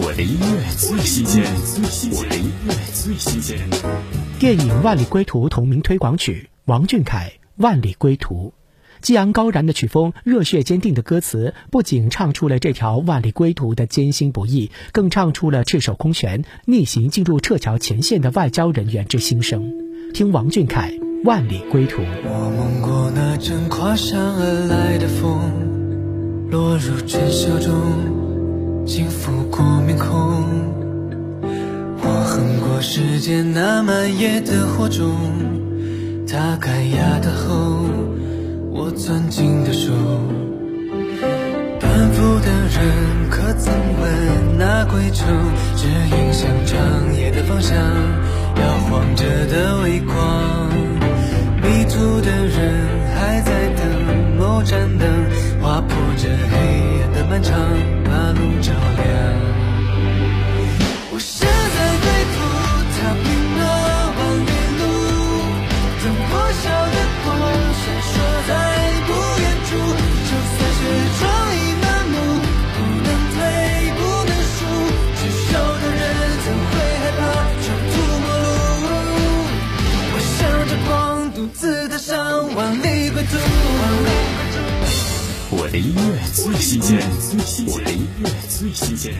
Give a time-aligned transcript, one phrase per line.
[0.00, 1.42] 我的音乐最新鲜，
[2.12, 3.58] 我的音乐最新鲜。
[4.38, 8.52] 电影《万里归途》同名推广曲，王俊凯《万里归途》，
[9.02, 19.68] 激昂高燃的曲风，热血坚定的歌词，不仅唱出了这条万里归途的艰辛不易，更唱出了赤手空拳逆行进入撤侨前线的外交人员之心声。
[20.14, 20.92] 听王俊凯
[21.24, 22.02] 《万里归途》。
[22.22, 27.74] 我梦过那阵跨山而来的风，落入尘嚣中。
[32.98, 35.14] 时间那漫野的火种，
[36.26, 37.86] 他干哑的喉，
[38.72, 39.92] 我攥紧的手。
[41.78, 45.28] 奔赴的人可曾问那归程，
[45.76, 50.37] 指引向长夜的方向，摇晃着的微光。
[85.50, 86.98] 我的音乐最新鲜，
[87.66, 89.14] 我的音乐最新鲜。